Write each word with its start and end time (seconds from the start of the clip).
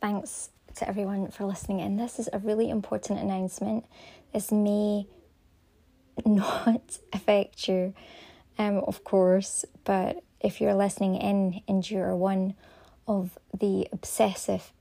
thanks 0.00 0.50
to 0.76 0.88
everyone 0.88 1.30
for 1.30 1.44
listening 1.44 1.80
in. 1.80 1.96
This 1.96 2.18
is 2.18 2.28
a 2.32 2.38
really 2.38 2.70
important 2.70 3.18
announcement. 3.18 3.84
This 4.32 4.50
may 4.50 5.06
not 6.24 6.98
affect 7.12 7.68
you, 7.68 7.94
um, 8.58 8.78
of 8.78 9.04
course, 9.04 9.64
but 9.84 10.22
if 10.40 10.60
you're 10.60 10.74
listening 10.74 11.16
in 11.16 11.62
and 11.68 11.88
you're 11.88 12.16
one 12.16 12.54
of 13.06 13.38
the 13.58 13.88
obsessive, 13.92 14.72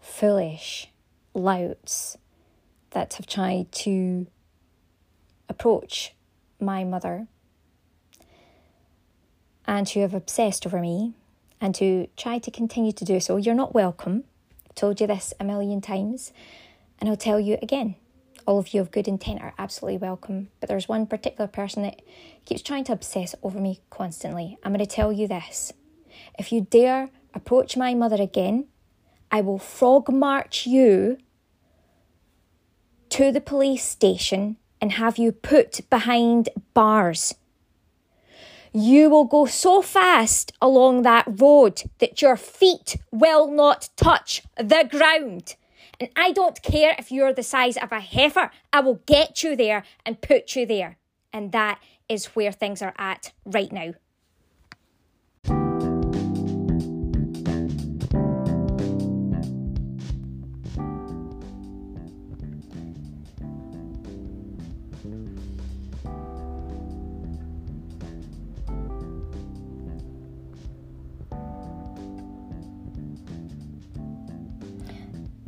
foolish 0.00 0.88
louts 1.34 2.16
that 2.90 3.14
have 3.14 3.26
tried 3.26 3.70
to 3.70 4.26
approach 5.48 6.14
my 6.60 6.82
mother 6.84 7.26
and 9.66 9.88
who 9.90 10.00
have 10.00 10.14
obsessed 10.14 10.66
over 10.66 10.80
me 10.80 11.14
and 11.60 11.74
to 11.76 12.08
try 12.16 12.38
to 12.38 12.50
continue 12.50 12.92
to 12.92 13.04
do 13.04 13.20
so, 13.20 13.36
you're 13.36 13.54
not 13.54 13.74
welcome. 13.74 14.24
I've 14.68 14.74
told 14.74 15.00
you 15.00 15.06
this 15.06 15.34
a 15.40 15.44
million 15.44 15.80
times, 15.80 16.32
and 17.00 17.08
I'll 17.08 17.16
tell 17.16 17.40
you 17.40 17.58
again. 17.62 17.96
All 18.46 18.58
of 18.58 18.72
you 18.72 18.80
of 18.80 18.90
good 18.90 19.06
intent 19.06 19.42
are 19.42 19.52
absolutely 19.58 19.98
welcome, 19.98 20.48
but 20.58 20.70
there's 20.70 20.88
one 20.88 21.06
particular 21.06 21.46
person 21.46 21.82
that 21.82 22.00
keeps 22.46 22.62
trying 22.62 22.84
to 22.84 22.92
obsess 22.92 23.34
over 23.42 23.58
me 23.60 23.80
constantly. 23.90 24.56
I'm 24.64 24.72
going 24.72 24.84
to 24.84 24.86
tell 24.86 25.12
you 25.12 25.28
this. 25.28 25.72
If 26.38 26.50
you 26.50 26.62
dare 26.62 27.10
approach 27.34 27.76
my 27.76 27.94
mother 27.94 28.20
again, 28.22 28.66
I 29.30 29.42
will 29.42 29.58
frog 29.58 30.10
march 30.10 30.66
you 30.66 31.18
to 33.10 33.30
the 33.32 33.40
police 33.40 33.84
station 33.84 34.56
and 34.80 34.92
have 34.92 35.18
you 35.18 35.32
put 35.32 35.80
behind 35.90 36.48
bars. 36.72 37.34
You 38.80 39.10
will 39.10 39.24
go 39.24 39.44
so 39.46 39.82
fast 39.82 40.52
along 40.62 41.02
that 41.02 41.26
road 41.26 41.82
that 41.98 42.22
your 42.22 42.36
feet 42.36 42.96
will 43.10 43.50
not 43.50 43.88
touch 43.96 44.44
the 44.56 44.86
ground. 44.88 45.56
And 45.98 46.10
I 46.14 46.30
don't 46.30 46.62
care 46.62 46.94
if 46.96 47.10
you're 47.10 47.32
the 47.32 47.42
size 47.42 47.76
of 47.76 47.90
a 47.90 47.98
heifer, 47.98 48.52
I 48.72 48.78
will 48.78 49.00
get 49.04 49.42
you 49.42 49.56
there 49.56 49.82
and 50.06 50.20
put 50.20 50.54
you 50.54 50.64
there. 50.64 50.96
And 51.32 51.50
that 51.50 51.80
is 52.08 52.26
where 52.36 52.52
things 52.52 52.80
are 52.80 52.94
at 52.96 53.32
right 53.44 53.72
now. 53.72 53.94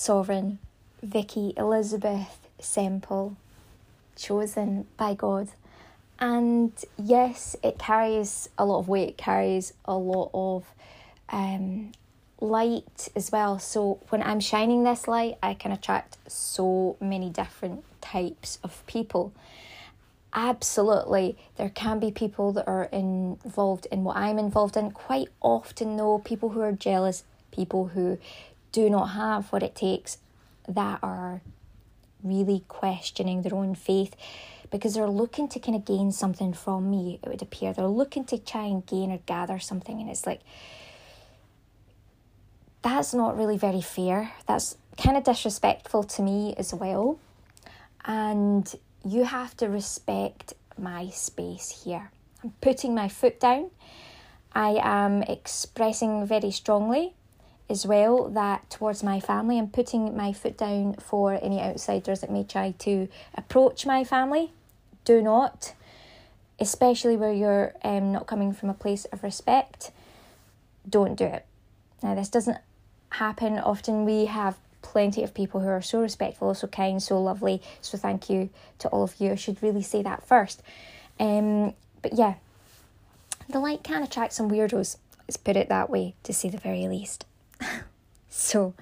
Sovereign, 0.00 0.58
Vikki 1.02 1.52
Elizabeth 1.58 2.48
Semple, 2.58 3.36
chosen 4.16 4.86
by 4.96 5.12
God. 5.12 5.50
And 6.18 6.72
yes, 6.96 7.54
it 7.62 7.78
carries 7.78 8.48
a 8.56 8.64
lot 8.64 8.78
of 8.78 8.88
weight, 8.88 9.10
it 9.10 9.18
carries 9.18 9.74
a 9.84 9.94
lot 9.94 10.30
of 10.32 10.64
um, 11.28 11.92
light 12.40 13.10
as 13.14 13.30
well. 13.30 13.58
So 13.58 14.00
when 14.08 14.22
I'm 14.22 14.40
shining 14.40 14.84
this 14.84 15.06
light, 15.06 15.36
I 15.42 15.52
can 15.52 15.70
attract 15.70 16.16
so 16.26 16.96
many 16.98 17.28
different 17.28 17.84
types 18.00 18.58
of 18.64 18.82
people. 18.86 19.34
Absolutely, 20.32 21.36
there 21.58 21.68
can 21.68 22.00
be 22.00 22.10
people 22.10 22.52
that 22.52 22.66
are 22.66 22.84
involved 22.84 23.86
in 23.92 24.04
what 24.04 24.16
I'm 24.16 24.38
involved 24.38 24.78
in. 24.78 24.92
Quite 24.92 25.28
often, 25.42 25.98
though, 25.98 26.20
people 26.20 26.48
who 26.48 26.62
are 26.62 26.72
jealous, 26.72 27.22
people 27.50 27.88
who 27.88 28.16
do 28.72 28.88
not 28.90 29.06
have 29.06 29.52
what 29.52 29.62
it 29.62 29.74
takes 29.74 30.18
that 30.68 31.00
are 31.02 31.40
really 32.22 32.64
questioning 32.68 33.42
their 33.42 33.54
own 33.54 33.74
faith 33.74 34.14
because 34.70 34.94
they're 34.94 35.08
looking 35.08 35.48
to 35.48 35.58
kind 35.58 35.74
of 35.74 35.84
gain 35.84 36.12
something 36.12 36.52
from 36.52 36.90
me, 36.90 37.18
it 37.22 37.28
would 37.28 37.42
appear. 37.42 37.72
They're 37.72 37.86
looking 37.86 38.24
to 38.26 38.38
try 38.38 38.64
and 38.64 38.86
gain 38.86 39.10
or 39.10 39.18
gather 39.26 39.58
something, 39.58 40.00
and 40.00 40.08
it's 40.08 40.26
like, 40.26 40.40
that's 42.82 43.12
not 43.12 43.36
really 43.36 43.58
very 43.58 43.80
fair. 43.80 44.32
That's 44.46 44.76
kind 44.96 45.16
of 45.16 45.24
disrespectful 45.24 46.04
to 46.04 46.22
me 46.22 46.54
as 46.56 46.72
well. 46.72 47.18
And 48.04 48.72
you 49.04 49.24
have 49.24 49.56
to 49.58 49.68
respect 49.68 50.54
my 50.78 51.08
space 51.10 51.82
here. 51.84 52.10
I'm 52.42 52.52
putting 52.60 52.94
my 52.94 53.08
foot 53.08 53.40
down. 53.40 53.70
I 54.52 54.78
am 54.82 55.22
expressing 55.24 56.26
very 56.26 56.50
strongly 56.50 57.14
as 57.70 57.86
well 57.86 58.28
that 58.28 58.68
towards 58.68 59.02
my 59.02 59.20
family 59.20 59.58
I'm 59.58 59.68
putting 59.68 60.16
my 60.16 60.32
foot 60.32 60.58
down 60.58 60.94
for 60.94 61.38
any 61.40 61.60
outsiders 61.60 62.20
that 62.20 62.30
may 62.30 62.42
try 62.42 62.72
to 62.80 63.08
approach 63.34 63.86
my 63.86 64.02
family. 64.02 64.52
Do 65.04 65.22
not, 65.22 65.74
especially 66.58 67.16
where 67.16 67.32
you're 67.32 67.72
um, 67.84 68.12
not 68.12 68.26
coming 68.26 68.52
from 68.52 68.68
a 68.68 68.74
place 68.74 69.04
of 69.06 69.22
respect. 69.22 69.92
Don't 70.88 71.14
do 71.14 71.24
it. 71.24 71.46
Now, 72.02 72.14
this 72.14 72.28
doesn't 72.28 72.58
happen 73.10 73.58
often. 73.58 74.04
We 74.04 74.26
have 74.26 74.58
plenty 74.82 75.22
of 75.22 75.32
people 75.32 75.60
who 75.60 75.68
are 75.68 75.82
so 75.82 76.00
respectful, 76.00 76.54
so 76.54 76.66
kind, 76.66 77.02
so 77.02 77.20
lovely. 77.20 77.62
So, 77.80 77.96
thank 77.96 78.28
you 78.28 78.50
to 78.78 78.88
all 78.88 79.04
of 79.04 79.14
you. 79.18 79.32
I 79.32 79.34
should 79.36 79.62
really 79.62 79.82
say 79.82 80.02
that 80.02 80.26
first. 80.26 80.62
Um, 81.18 81.74
but 82.02 82.14
yeah, 82.14 82.34
the 83.48 83.60
light 83.60 83.82
can 83.82 84.02
attract 84.02 84.32
some 84.32 84.50
weirdos. 84.50 84.96
Let's 85.28 85.36
put 85.36 85.56
it 85.56 85.68
that 85.68 85.90
way, 85.90 86.14
to 86.24 86.32
say 86.32 86.48
the 86.48 86.58
very 86.58 86.88
least. 86.88 87.26
so 88.28 88.74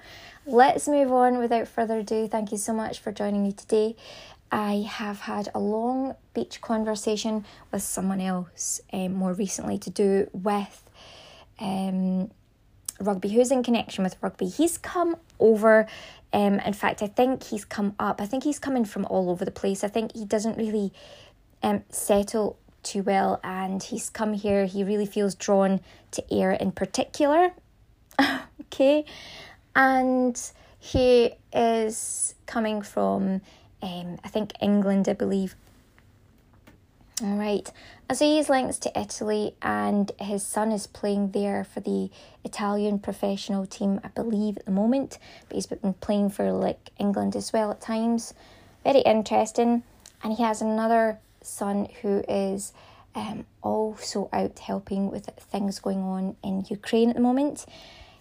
let's 0.45 0.87
move 0.87 1.11
on 1.11 1.37
without 1.37 1.67
further 1.67 1.99
ado. 1.99 2.27
Thank 2.27 2.51
you 2.51 2.57
so 2.57 2.73
much 2.73 2.99
for 2.99 3.11
joining 3.11 3.43
me 3.43 3.51
today. 3.51 3.95
I 4.51 4.85
have 4.89 5.21
had 5.21 5.49
a 5.53 5.59
long 5.59 6.15
beach 6.33 6.59
conversation 6.61 7.45
with 7.71 7.83
someone 7.83 8.19
else 8.19 8.81
um, 8.91 9.13
more 9.13 9.33
recently 9.33 9.77
to 9.79 9.89
do 9.89 10.29
with 10.33 10.89
um, 11.59 12.31
rugby, 12.99 13.29
who's 13.29 13.51
in 13.51 13.63
connection 13.63 14.03
with 14.03 14.15
rugby. 14.21 14.47
He's 14.47 14.77
come 14.77 15.17
over. 15.39 15.87
Um, 16.33 16.59
in 16.59 16.73
fact, 16.73 17.01
I 17.01 17.07
think 17.07 17.43
he's 17.43 17.65
come 17.65 17.95
up. 17.99 18.21
I 18.21 18.25
think 18.25 18.43
he's 18.43 18.59
coming 18.59 18.85
from 18.85 19.05
all 19.05 19.29
over 19.29 19.45
the 19.45 19.51
place. 19.51 19.83
I 19.83 19.87
think 19.87 20.15
he 20.15 20.25
doesn't 20.25 20.57
really 20.57 20.93
um, 21.61 21.83
settle 21.89 22.57
too 22.81 23.03
well, 23.03 23.39
and 23.43 23.83
he's 23.83 24.09
come 24.09 24.33
here. 24.33 24.65
He 24.65 24.83
really 24.83 25.05
feels 25.05 25.35
drawn 25.35 25.81
to 26.11 26.33
Ayr 26.33 26.51
in 26.51 26.71
particular, 26.71 27.51
okay? 28.61 29.05
And 29.75 30.39
he 30.79 31.33
is 31.53 32.35
coming 32.45 32.81
from, 32.81 33.41
um, 33.81 34.17
I 34.23 34.27
think, 34.27 34.53
England, 34.61 35.07
I 35.07 35.13
believe. 35.13 35.55
All 37.21 37.37
right. 37.37 37.69
Has 38.09 38.21
links 38.49 38.77
to 38.79 38.99
Italy, 38.99 39.53
and 39.61 40.11
his 40.19 40.41
son 40.41 40.71
is 40.71 40.87
playing 40.87 41.31
there 41.31 41.63
for 41.63 41.81
the 41.81 42.09
Italian 42.43 42.99
professional 42.99 43.65
team, 43.65 43.99
I 44.03 44.07
believe, 44.07 44.57
at 44.57 44.65
the 44.65 44.71
moment. 44.71 45.19
But 45.47 45.55
he's 45.55 45.67
been 45.67 45.93
playing 45.95 46.29
for 46.29 46.51
like 46.51 46.91
England 46.97 47.35
as 47.35 47.51
well 47.51 47.71
at 47.71 47.81
times. 47.81 48.33
Very 48.83 49.01
interesting. 49.01 49.83
And 50.23 50.33
he 50.33 50.43
has 50.43 50.61
another 50.61 51.19
son 51.41 51.89
who 52.01 52.23
is 52.27 52.73
um, 53.15 53.45
also 53.61 54.29
out 54.31 54.59
helping 54.59 55.11
with 55.11 55.25
things 55.37 55.79
going 55.79 56.01
on 56.01 56.35
in 56.43 56.65
Ukraine 56.69 57.09
at 57.09 57.15
the 57.15 57.21
moment. 57.21 57.65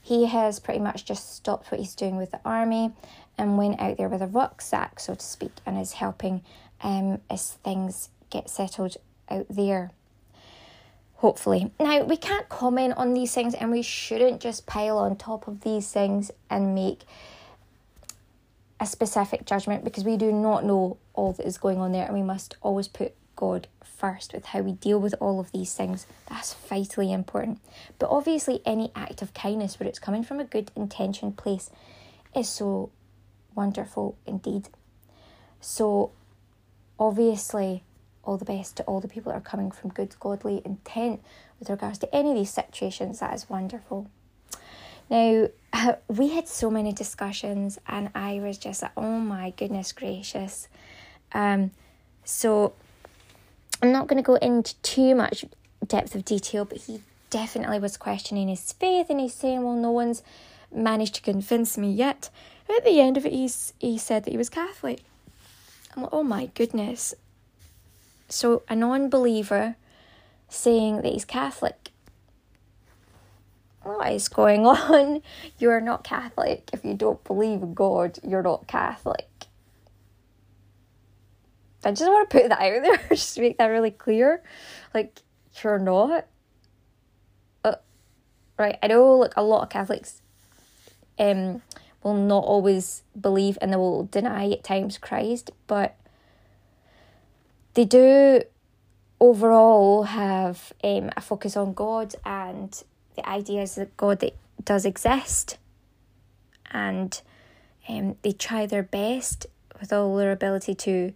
He 0.08 0.24
has 0.24 0.58
pretty 0.58 0.80
much 0.80 1.04
just 1.04 1.34
stopped 1.36 1.70
what 1.70 1.78
he's 1.78 1.94
doing 1.94 2.16
with 2.16 2.30
the 2.30 2.40
army 2.42 2.92
and 3.36 3.58
went 3.58 3.78
out 3.78 3.98
there 3.98 4.08
with 4.08 4.22
a 4.22 4.26
rucksack, 4.26 5.00
so 5.00 5.14
to 5.14 5.22
speak, 5.22 5.52
and 5.66 5.78
is 5.78 5.92
helping 5.92 6.40
um, 6.80 7.20
as 7.28 7.52
things 7.62 8.08
get 8.30 8.48
settled 8.48 8.96
out 9.28 9.44
there. 9.50 9.90
Hopefully. 11.16 11.72
Now, 11.78 12.04
we 12.04 12.16
can't 12.16 12.48
comment 12.48 12.94
on 12.96 13.12
these 13.12 13.34
things 13.34 13.52
and 13.52 13.70
we 13.70 13.82
shouldn't 13.82 14.40
just 14.40 14.64
pile 14.64 14.96
on 14.96 15.14
top 15.14 15.46
of 15.46 15.60
these 15.60 15.92
things 15.92 16.30
and 16.48 16.74
make 16.74 17.02
a 18.80 18.86
specific 18.86 19.44
judgment 19.44 19.84
because 19.84 20.04
we 20.04 20.16
do 20.16 20.32
not 20.32 20.64
know 20.64 20.96
all 21.12 21.34
that 21.34 21.44
is 21.46 21.58
going 21.58 21.80
on 21.80 21.92
there 21.92 22.06
and 22.06 22.14
we 22.14 22.22
must 22.22 22.56
always 22.62 22.88
put 22.88 23.12
God 23.38 23.68
first 23.84 24.32
with 24.32 24.46
how 24.46 24.60
we 24.62 24.72
deal 24.72 24.98
with 24.98 25.14
all 25.20 25.38
of 25.38 25.52
these 25.52 25.72
things. 25.72 26.06
That's 26.28 26.54
vitally 26.54 27.12
important. 27.12 27.60
But 28.00 28.10
obviously, 28.10 28.60
any 28.66 28.90
act 28.96 29.22
of 29.22 29.32
kindness 29.32 29.78
where 29.78 29.88
it's 29.88 30.00
coming 30.00 30.24
from 30.24 30.40
a 30.40 30.44
good 30.44 30.72
intention 30.74 31.32
place 31.32 31.70
is 32.34 32.48
so 32.48 32.90
wonderful 33.54 34.16
indeed. 34.26 34.68
So, 35.60 36.10
obviously, 36.98 37.84
all 38.24 38.38
the 38.38 38.44
best 38.44 38.76
to 38.78 38.82
all 38.82 39.00
the 39.00 39.08
people 39.08 39.30
that 39.30 39.38
are 39.38 39.40
coming 39.40 39.70
from 39.70 39.90
good, 39.90 40.16
godly 40.18 40.60
intent 40.64 41.22
with 41.60 41.70
regards 41.70 41.98
to 41.98 42.12
any 42.12 42.30
of 42.30 42.36
these 42.36 42.50
situations. 42.50 43.20
That 43.20 43.34
is 43.34 43.48
wonderful. 43.48 44.10
Now, 45.08 45.48
we 46.08 46.30
had 46.30 46.48
so 46.48 46.70
many 46.70 46.92
discussions, 46.92 47.78
and 47.86 48.10
I 48.16 48.40
was 48.40 48.58
just 48.58 48.82
like, 48.82 48.92
oh 48.96 49.20
my 49.20 49.50
goodness 49.50 49.92
gracious. 49.92 50.66
Um, 51.32 51.70
so, 52.24 52.72
I'm 53.80 53.92
not 53.92 54.08
going 54.08 54.16
to 54.22 54.26
go 54.26 54.34
into 54.36 54.74
too 54.76 55.14
much 55.14 55.44
depth 55.86 56.14
of 56.14 56.24
detail, 56.24 56.64
but 56.64 56.78
he 56.78 57.02
definitely 57.30 57.78
was 57.78 57.96
questioning 57.96 58.48
his 58.48 58.72
faith, 58.72 59.06
and 59.10 59.20
he's 59.20 59.34
saying, 59.34 59.62
well, 59.62 59.74
no 59.74 59.90
one's 59.90 60.22
managed 60.72 61.14
to 61.16 61.22
convince 61.22 61.78
me 61.78 61.90
yet. 61.90 62.30
At 62.68 62.84
the 62.84 63.00
end 63.00 63.16
of 63.16 63.24
it, 63.24 63.32
he's, 63.32 63.72
he 63.78 63.96
said 63.98 64.24
that 64.24 64.30
he 64.30 64.36
was 64.36 64.50
Catholic. 64.50 65.00
I'm 65.94 66.02
like, 66.02 66.12
oh 66.12 66.22
my 66.22 66.46
goodness. 66.54 67.14
So, 68.28 68.62
a 68.68 68.76
non 68.76 69.08
believer 69.08 69.76
saying 70.48 70.96
that 70.96 71.12
he's 71.12 71.24
Catholic. 71.24 71.90
What 73.82 74.12
is 74.12 74.28
going 74.28 74.66
on? 74.66 75.22
You 75.58 75.70
are 75.70 75.80
not 75.80 76.04
Catholic. 76.04 76.68
If 76.72 76.84
you 76.84 76.94
don't 76.94 77.22
believe 77.24 77.74
God, 77.74 78.18
you're 78.26 78.42
not 78.42 78.66
Catholic. 78.66 79.37
I 81.88 81.92
just 81.92 82.10
want 82.10 82.28
to 82.28 82.38
put 82.38 82.48
that 82.50 82.60
out 82.60 82.82
there, 82.82 83.00
just 83.08 83.34
to 83.36 83.40
make 83.40 83.56
that 83.56 83.66
really 83.68 83.90
clear. 83.90 84.42
Like, 84.92 85.20
you're 85.64 85.78
not. 85.78 86.26
Uh, 87.64 87.76
right, 88.58 88.78
I 88.82 88.88
know 88.88 89.14
like 89.14 89.32
a 89.38 89.42
lot 89.42 89.62
of 89.62 89.70
Catholics 89.70 90.20
um 91.18 91.62
will 92.04 92.14
not 92.14 92.44
always 92.44 93.02
believe 93.18 93.58
and 93.60 93.72
they 93.72 93.76
will 93.76 94.04
deny 94.04 94.50
at 94.50 94.62
times 94.62 94.98
Christ, 94.98 95.50
but 95.66 95.96
they 97.72 97.86
do 97.86 98.42
overall 99.18 100.02
have 100.04 100.74
um, 100.84 101.10
a 101.16 101.22
focus 101.22 101.56
on 101.56 101.72
God 101.72 102.14
and 102.24 102.82
the 103.16 103.26
ideas 103.26 103.76
that 103.76 103.96
God 103.96 104.30
does 104.62 104.84
exist, 104.84 105.56
and 106.70 107.18
um, 107.88 108.16
they 108.20 108.32
try 108.32 108.66
their 108.66 108.82
best 108.82 109.46
with 109.80 109.90
all 109.90 110.16
their 110.16 110.32
ability 110.32 110.74
to 110.74 111.14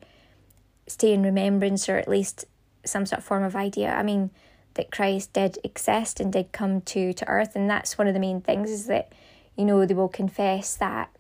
stay 0.93 1.12
in 1.12 1.23
remembrance 1.23 1.89
or 1.89 1.97
at 1.97 2.09
least 2.09 2.44
some 2.85 3.06
sort 3.06 3.19
of 3.19 3.25
form 3.25 3.43
of 3.43 3.56
idea. 3.56 3.93
I 3.93 4.03
mean, 4.03 4.31
that 4.75 4.91
Christ 4.91 5.33
did 5.33 5.59
exist 5.65 6.21
and 6.21 6.33
did 6.33 6.53
come 6.53 6.81
to, 6.83 7.12
to 7.12 7.29
earth, 7.29 7.55
and 7.55 7.69
that's 7.69 7.99
one 7.99 8.09
of 8.09 8.15
the 8.15 8.21
main 8.21 8.41
things 8.41 8.71
is 8.71 8.87
that, 8.87 9.12
you 9.56 9.65
know, 9.65 9.85
they 9.85 9.94
will 9.94 10.09
confess 10.09 10.77
that 10.77 11.11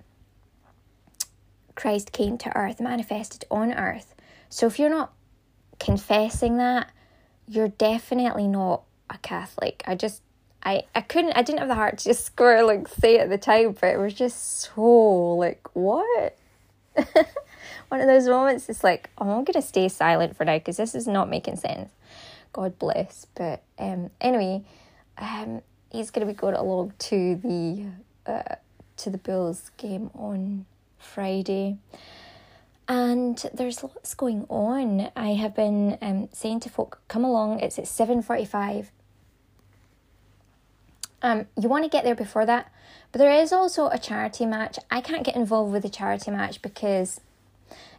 Christ 1.74 2.12
came 2.12 2.38
to 2.38 2.56
earth, 2.56 2.80
manifested 2.80 3.44
on 3.50 3.72
earth. 3.72 4.14
So 4.48 4.66
if 4.66 4.78
you're 4.78 4.90
not 4.90 5.12
confessing 5.78 6.58
that, 6.58 6.90
you're 7.48 7.68
definitely 7.68 8.48
not 8.48 8.82
a 9.10 9.18
Catholic. 9.18 9.82
I 9.86 9.94
just 9.94 10.22
I, 10.62 10.84
I 10.94 11.00
couldn't 11.00 11.32
I 11.32 11.42
didn't 11.42 11.58
have 11.58 11.68
the 11.68 11.74
heart 11.74 11.98
to 11.98 12.04
just 12.04 12.24
square 12.26 12.64
like 12.64 12.88
say 12.88 13.18
at 13.18 13.28
the 13.28 13.38
time, 13.38 13.76
but 13.80 13.94
it 13.94 13.98
was 13.98 14.14
just 14.14 14.60
so 14.60 15.34
like 15.36 15.74
what? 15.74 16.36
One 17.92 18.00
of 18.00 18.06
those 18.06 18.26
moments 18.26 18.70
it's 18.70 18.82
like, 18.82 19.10
oh, 19.18 19.38
I'm 19.38 19.44
gonna 19.44 19.60
stay 19.60 19.86
silent 19.88 20.34
for 20.34 20.46
now 20.46 20.56
because 20.56 20.78
this 20.78 20.94
is 20.94 21.06
not 21.06 21.28
making 21.28 21.56
sense. 21.56 21.90
God 22.54 22.78
bless. 22.78 23.26
But 23.34 23.62
um 23.78 24.08
anyway, 24.18 24.64
um 25.18 25.60
he's 25.90 26.10
gonna 26.10 26.24
be 26.24 26.32
going 26.32 26.54
along 26.54 26.94
to 27.10 27.36
the 27.36 27.84
uh 28.24 28.54
to 28.96 29.10
the 29.10 29.18
Bulls 29.18 29.70
game 29.76 30.10
on 30.14 30.64
Friday 30.96 31.76
and 32.88 33.44
there's 33.52 33.82
lots 33.82 34.14
going 34.14 34.46
on. 34.48 35.10
I 35.14 35.34
have 35.34 35.54
been 35.54 35.98
um, 36.00 36.28
saying 36.32 36.60
to 36.60 36.70
folk, 36.70 37.00
come 37.08 37.24
along. 37.24 37.60
It's 37.60 37.78
at 37.78 37.86
seven 37.86 38.22
forty-five. 38.22 38.90
Um, 41.20 41.46
you 41.60 41.68
want 41.68 41.84
to 41.84 41.90
get 41.90 42.04
there 42.04 42.14
before 42.14 42.46
that, 42.46 42.72
but 43.12 43.18
there 43.18 43.32
is 43.32 43.52
also 43.52 43.88
a 43.88 43.98
charity 43.98 44.46
match. 44.46 44.78
I 44.90 45.00
can't 45.00 45.24
get 45.24 45.36
involved 45.36 45.72
with 45.72 45.82
the 45.82 45.88
charity 45.88 46.30
match 46.30 46.60
because, 46.62 47.20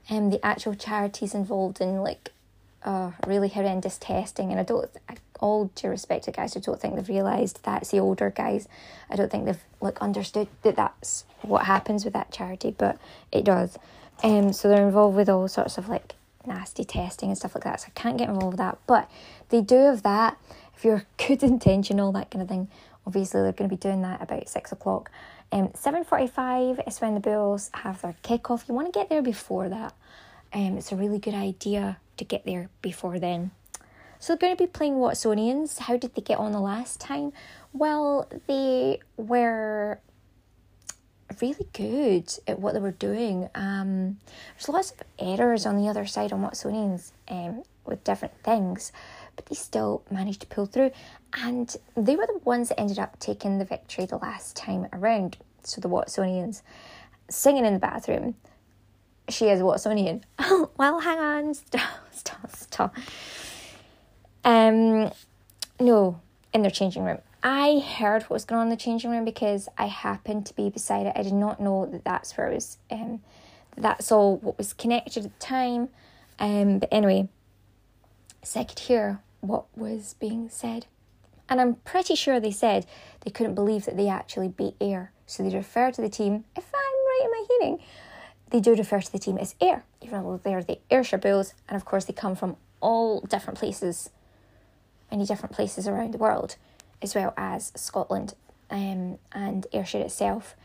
um, 0.09 0.29
the 0.29 0.43
actual 0.45 0.75
charities 0.75 1.33
involved 1.33 1.81
in 1.81 1.97
like, 1.97 2.31
uh, 2.83 3.11
really 3.25 3.49
horrendous 3.49 3.97
testing, 3.97 4.51
and 4.51 4.59
I 4.59 4.63
don't. 4.63 4.89
All 5.39 5.69
due 5.75 5.89
respect 5.89 6.23
to 6.25 6.31
guys, 6.31 6.53
who 6.53 6.61
don't 6.61 6.79
think 6.79 6.95
they've 6.95 7.09
realised 7.09 7.59
that's 7.63 7.91
the 7.91 7.99
older 7.99 8.29
guys. 8.29 8.67
I 9.09 9.17
don't 9.17 9.29
think 9.29 9.45
they've 9.45 9.63
like 9.81 10.01
understood 10.01 10.47
that 10.61 10.77
that's 10.77 11.25
what 11.41 11.65
happens 11.65 12.05
with 12.05 12.13
that 12.13 12.31
charity, 12.31 12.73
but 12.77 12.97
it 13.29 13.43
does. 13.43 13.77
Um, 14.23 14.53
so 14.53 14.69
they're 14.69 14.85
involved 14.85 15.17
with 15.17 15.27
all 15.27 15.49
sorts 15.49 15.77
of 15.77 15.89
like 15.89 16.15
nasty 16.45 16.83
testing 16.83 17.29
and 17.29 17.37
stuff 17.37 17.55
like 17.55 17.63
that. 17.63 17.81
So 17.81 17.87
I 17.89 17.99
can't 17.99 18.17
get 18.17 18.29
involved 18.29 18.53
with 18.53 18.59
that. 18.59 18.77
But 18.87 19.09
they 19.49 19.61
do 19.61 19.75
have 19.75 20.03
that. 20.03 20.37
If 20.75 20.83
you're 20.83 21.05
good 21.27 21.43
intention, 21.43 21.99
all 21.99 22.11
that 22.13 22.31
kind 22.31 22.41
of 22.41 22.49
thing. 22.49 22.69
Obviously, 23.05 23.41
they're 23.41 23.51
going 23.51 23.69
to 23.69 23.75
be 23.75 23.79
doing 23.79 24.01
that 24.03 24.21
about 24.21 24.47
six 24.47 24.71
o'clock. 24.71 25.11
Um, 25.53 25.69
seven 25.75 26.03
forty-five 26.03 26.81
is 26.87 26.99
when 26.99 27.13
the 27.13 27.19
Bulls 27.19 27.69
have 27.75 28.01
their 28.01 28.15
kickoff. 28.23 28.67
You 28.67 28.73
want 28.73 28.91
to 28.91 28.99
get 28.99 29.09
there 29.09 29.21
before 29.21 29.69
that. 29.69 29.93
Um, 30.51 30.79
it's 30.79 30.91
a 30.91 30.95
really 30.95 31.19
good 31.19 31.35
idea 31.35 31.97
to 32.17 32.25
get 32.25 32.43
there 32.43 32.69
before 32.81 33.19
then. 33.19 33.51
So 34.17 34.33
they're 34.33 34.47
going 34.47 34.57
to 34.57 34.63
be 34.63 34.67
playing 34.67 34.95
Watsonians. 34.95 35.77
How 35.77 35.95
did 35.95 36.15
they 36.15 36.23
get 36.23 36.39
on 36.39 36.53
the 36.53 36.59
last 36.59 36.99
time? 36.99 37.33
Well, 37.71 38.27
they 38.47 38.99
were 39.15 39.99
really 41.39 41.67
good 41.73 42.33
at 42.47 42.59
what 42.59 42.73
they 42.73 42.79
were 42.79 42.91
doing. 42.91 43.47
Um, 43.53 44.17
there's 44.55 44.69
lots 44.69 44.91
of 44.91 45.03
errors 45.19 45.67
on 45.67 45.77
the 45.77 45.87
other 45.87 46.07
side 46.07 46.33
on 46.33 46.41
Watsonians 46.41 47.11
um, 47.27 47.63
with 47.85 48.03
different 48.03 48.33
things, 48.43 48.91
but 49.35 49.45
they 49.47 49.55
still 49.55 50.03
managed 50.11 50.41
to 50.41 50.47
pull 50.47 50.65
through. 50.65 50.91
And 51.33 51.75
they 51.95 52.15
were 52.15 52.27
the 52.27 52.39
ones 52.43 52.69
that 52.69 52.79
ended 52.79 52.99
up 52.99 53.19
taking 53.19 53.59
the 53.59 53.65
victory 53.65 54.05
the 54.05 54.17
last 54.17 54.55
time 54.55 54.87
around. 54.93 55.37
So 55.63 55.81
the 55.81 55.89
Watsonians 55.89 56.61
singing 57.29 57.65
in 57.65 57.73
the 57.73 57.79
bathroom. 57.79 58.35
She 59.29 59.49
is 59.49 59.61
Watsonian. 59.61 60.23
well, 60.77 60.99
hang 60.99 61.19
on, 61.19 61.53
stop, 61.53 61.89
stop, 62.11 62.51
stop. 62.55 62.95
Um, 64.43 65.11
no, 65.79 66.19
in 66.53 66.61
their 66.61 66.71
changing 66.71 67.03
room. 67.03 67.19
I 67.41 67.79
heard 67.79 68.23
what 68.23 68.31
was 68.31 68.45
going 68.45 68.61
on 68.61 68.67
in 68.67 68.69
the 68.71 68.77
changing 68.77 69.11
room 69.11 69.25
because 69.25 69.67
I 69.77 69.87
happened 69.87 70.45
to 70.45 70.55
be 70.55 70.69
beside 70.69 71.07
it. 71.07 71.13
I 71.15 71.23
did 71.23 71.33
not 71.33 71.59
know 71.59 71.85
that 71.85 72.05
that's 72.05 72.37
where 72.37 72.49
it 72.49 72.55
was. 72.55 72.77
Um, 72.89 73.21
that's 73.75 74.11
all 74.11 74.37
what 74.37 74.57
was 74.57 74.71
connected 74.71 75.25
at 75.25 75.33
the 75.33 75.45
time. 75.45 75.89
Um, 76.39 76.79
but 76.79 76.89
anyway, 76.91 77.27
so 78.43 78.59
I 78.59 78.63
could 78.63 78.79
hear 78.79 79.19
what 79.41 79.65
was 79.77 80.15
being 80.19 80.49
said, 80.49 80.85
and 81.49 81.59
I'm 81.59 81.75
pretty 81.75 82.15
sure 82.15 82.39
they 82.39 82.51
said 82.51 82.85
they 83.21 83.31
couldn't 83.31 83.55
believe 83.55 83.85
that 83.85 83.97
they 83.97 84.07
actually 84.07 84.47
beat 84.47 84.75
Ayr. 84.79 85.11
So 85.25 85.43
they 85.43 85.55
refer 85.55 85.91
to 85.91 86.01
the 86.01 86.09
team. 86.09 86.43
If 86.55 86.65
I'm 86.73 86.81
right 86.81 87.21
in 87.23 87.31
my 87.31 87.45
hearing, 87.49 87.79
they 88.49 88.59
do 88.59 88.75
refer 88.75 89.01
to 89.01 89.11
the 89.11 89.19
team 89.19 89.37
as 89.37 89.55
Ayr, 89.61 89.83
even 90.01 90.23
though 90.23 90.37
they're 90.37 90.63
the 90.63 90.79
Ayrshire 90.89 91.17
Bulls, 91.17 91.53
and 91.67 91.75
of 91.75 91.85
course 91.85 92.05
they 92.05 92.13
come 92.13 92.35
from 92.35 92.57
all 92.81 93.21
different 93.21 93.57
places, 93.57 94.09
many 95.09 95.25
different 95.25 95.55
places 95.55 95.87
around 95.87 96.13
the 96.13 96.17
world 96.17 96.57
as 97.03 97.13
well 97.13 97.33
as 97.37 97.71
Scotland 97.75 98.33
um, 98.71 99.19
and 99.33 99.67
Ayrshire 99.73 100.01
itself. 100.01 100.55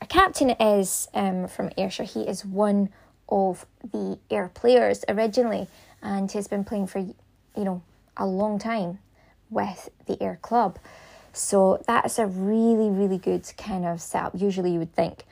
Our 0.00 0.06
captain 0.08 0.50
is 0.50 1.08
um, 1.14 1.46
from 1.46 1.70
Ayrshire. 1.76 2.04
He 2.04 2.22
is 2.22 2.44
one 2.44 2.88
of 3.28 3.66
the 3.82 4.18
Ayr 4.30 4.48
players 4.48 5.04
originally 5.08 5.68
and 6.06 6.30
he's 6.30 6.46
been 6.46 6.64
playing 6.64 6.86
for, 6.86 7.00
you 7.00 7.14
know, 7.56 7.82
a 8.16 8.24
long 8.24 8.58
time 8.60 9.00
with 9.50 9.90
the 10.06 10.16
Ayr 10.22 10.38
club. 10.40 10.78
So 11.32 11.82
that's 11.86 12.18
a 12.18 12.26
really, 12.26 12.88
really 12.88 13.18
good 13.18 13.52
kind 13.58 13.84
of 13.84 14.00
setup, 14.00 14.32
usually 14.34 14.70
you 14.72 14.78
would 14.78 14.94
think. 14.94 15.24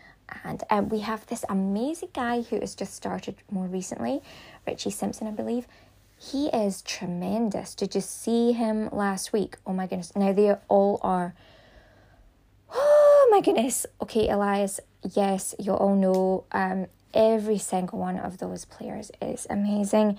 And 0.42 0.62
um, 0.68 0.88
we 0.88 0.98
have 1.00 1.26
this 1.26 1.44
amazing 1.48 2.08
guy 2.12 2.42
who 2.42 2.58
has 2.58 2.74
just 2.74 2.94
started 2.94 3.36
more 3.50 3.66
recently, 3.66 4.20
Richie 4.66 4.90
Simpson, 4.90 5.28
I 5.28 5.30
believe 5.30 5.66
he 6.18 6.48
is 6.48 6.82
tremendous. 6.82 7.74
Did 7.74 7.94
you 7.94 8.00
see 8.00 8.52
him 8.52 8.88
last 8.90 9.32
week? 9.32 9.56
Oh 9.66 9.72
my 9.72 9.86
goodness. 9.86 10.14
Now 10.16 10.32
they 10.32 10.54
all 10.68 11.00
are. 11.02 11.34
Oh 13.26 13.28
my 13.30 13.40
goodness. 13.40 13.86
Okay, 14.02 14.28
Elias, 14.28 14.80
yes, 15.14 15.54
you 15.58 15.72
all 15.72 15.96
know 15.96 16.44
um, 16.52 16.86
every 17.14 17.58
single 17.58 17.98
one 17.98 18.18
of 18.18 18.38
those 18.38 18.64
players 18.64 19.10
is 19.22 19.46
amazing. 19.48 20.18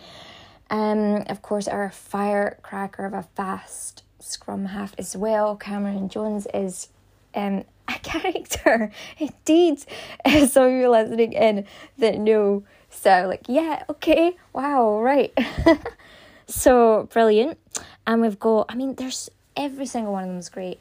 Um, 0.69 1.23
of 1.27 1.41
course, 1.41 1.67
our 1.67 1.89
firecracker 1.91 3.05
of 3.05 3.13
a 3.13 3.23
fast 3.23 4.03
scrum 4.19 4.65
half 4.65 4.95
as 4.97 5.15
well, 5.15 5.55
Cameron 5.55 6.09
Jones, 6.09 6.47
is 6.53 6.89
um, 7.35 7.63
a 7.87 7.99
character. 7.99 8.91
Indeed, 9.19 9.85
some 10.47 10.65
of 10.65 10.71
you 10.71 10.89
listening 10.89 11.33
in 11.33 11.65
that 11.97 12.17
know 12.17 12.63
so, 12.95 13.25
like, 13.27 13.45
yeah, 13.47 13.83
okay, 13.89 14.37
wow, 14.53 15.01
right. 15.01 15.37
so 16.47 17.09
brilliant. 17.11 17.59
And 18.07 18.21
we've 18.21 18.39
got, 18.39 18.67
I 18.69 18.75
mean, 18.75 18.95
there's 18.95 19.29
every 19.55 19.85
single 19.85 20.13
one 20.13 20.23
of 20.23 20.29
them 20.29 20.37
is 20.37 20.49
great. 20.49 20.79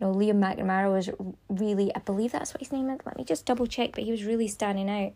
You 0.00 0.08
know, 0.08 0.12
Liam 0.12 0.40
McNamara 0.40 0.92
was 0.92 1.08
really, 1.48 1.94
I 1.94 2.00
believe 2.00 2.32
that's 2.32 2.52
what 2.52 2.60
his 2.60 2.72
name 2.72 2.90
is. 2.90 2.98
Let 3.06 3.16
me 3.16 3.24
just 3.24 3.46
double 3.46 3.66
check, 3.66 3.92
but 3.94 4.02
he 4.02 4.10
was 4.10 4.24
really 4.24 4.48
standing 4.48 4.90
out. 4.90 5.12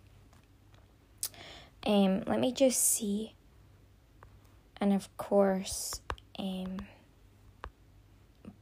Um, 1.84 2.22
let 2.26 2.38
me 2.38 2.52
just 2.52 2.80
see. 2.80 3.32
And 4.80 4.92
of 4.92 5.14
course, 5.16 6.00
um, 6.38 6.78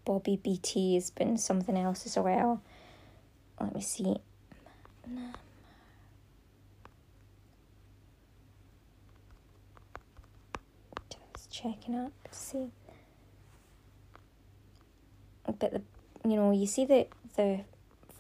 Bobby 0.05 0.37
Beattie 0.37 0.95
has 0.95 1.11
been 1.11 1.37
something 1.39 1.77
else 1.77 2.07
as 2.07 2.17
well. 2.17 2.63
Let 3.61 3.75
me 3.75 3.81
see. 3.81 4.17
Just 11.11 11.51
checking 11.51 11.97
up, 11.97 12.13
see. 12.31 12.71
But 15.47 15.61
the, 15.61 15.83
you 16.25 16.37
know, 16.37 16.51
you 16.53 16.67
see 16.67 16.85
the 16.85 17.07
the 17.37 17.61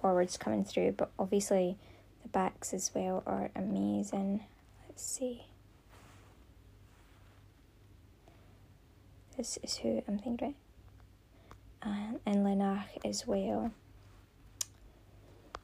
forwards 0.00 0.36
coming 0.36 0.64
through, 0.64 0.92
but 0.92 1.10
obviously 1.18 1.76
the 2.22 2.28
backs 2.28 2.74
as 2.74 2.90
well 2.94 3.22
are 3.26 3.50
amazing. 3.54 4.44
Let's 4.88 5.04
see. 5.04 5.44
This 9.36 9.58
is 9.62 9.78
who 9.78 10.02
I'm 10.06 10.18
thinking, 10.18 10.54
right? 11.82 11.96
And, 11.96 12.20
and 12.24 12.46
Lenach 12.46 12.84
as 13.04 13.26
well. 13.26 13.72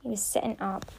He 0.02 0.08
was 0.08 0.22
sitting 0.22 0.56
up 0.60 0.90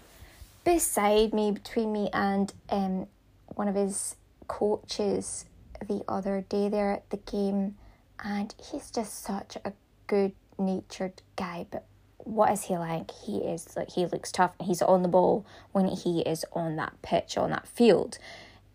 beside 0.64 1.34
me, 1.34 1.52
between 1.52 1.92
me 1.92 2.10
and 2.14 2.54
um, 2.70 3.08
one 3.48 3.68
of 3.68 3.76
his 3.76 4.16
coaches 4.48 5.46
the 5.88 6.04
other 6.08 6.46
day 6.48 6.70
there 6.70 6.92
at 6.92 7.10
the 7.10 7.18
game, 7.18 7.76
and 8.24 8.54
he's 8.72 8.92
just 8.92 9.24
such 9.24 9.58
a 9.66 9.74
good 10.08 10.34
natured 10.58 11.22
guy. 11.36 11.66
But 11.70 11.86
what 12.18 12.52
is 12.52 12.64
he 12.64 12.78
like? 12.78 13.12
He 13.12 13.38
is 13.38 13.76
like 13.76 13.92
he 13.92 14.06
looks 14.06 14.32
tough 14.32 14.54
and 14.60 14.68
he's 14.68 14.82
on 14.82 15.02
the 15.02 15.08
ball 15.08 15.46
when 15.72 15.88
he 15.88 16.22
is 16.22 16.46
on 16.54 16.76
that 16.76 17.02
pitch, 17.02 17.38
on 17.38 17.50
that 17.50 17.68
field. 17.68 18.18